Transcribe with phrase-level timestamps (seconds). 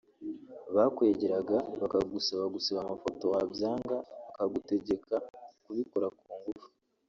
[0.75, 5.15] bakwegeraga bakagusaba gusiba amafoto wabyanga bakagutegeka
[5.63, 6.67] kubikora ku ngufu